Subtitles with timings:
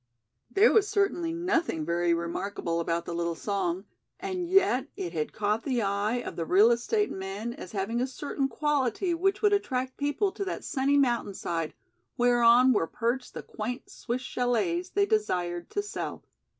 [0.49, 3.85] There was certainly nothing very remarkable about the little song,
[4.19, 8.07] and yet it had caught the eye of the real estate men as having a
[8.07, 11.75] certain quality which would attract people to that sunny mountainside
[12.17, 16.23] whereon were perched the quaint Swiss chalets they desired to sell.